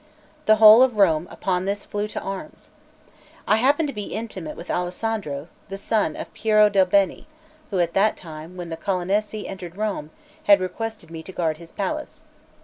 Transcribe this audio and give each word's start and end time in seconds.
The 0.47 0.55
whole 0.55 0.81
of 0.81 0.97
Rome 0.97 1.27
upon 1.29 1.65
this 1.65 1.85
flew 1.85 2.07
to 2.07 2.19
arms. 2.19 2.71
I 3.47 3.57
happened 3.57 3.87
to 3.89 3.93
be 3.93 4.15
intimate 4.15 4.57
with 4.57 4.71
Alessandro, 4.71 5.47
the 5.69 5.77
son 5.77 6.15
of 6.15 6.33
Piero 6.33 6.69
del 6.69 6.87
Bene, 6.87 7.27
who, 7.69 7.77
at 7.77 7.93
the 7.93 8.11
time 8.15 8.57
when 8.57 8.69
the 8.69 8.77
Colonnesi 8.77 9.47
entered 9.47 9.77
Rome, 9.77 10.09
had 10.45 10.59
requested 10.59 11.11
me 11.11 11.21
to 11.21 11.31
guard 11.31 11.57
his 11.57 11.71
palace. 11.71 12.23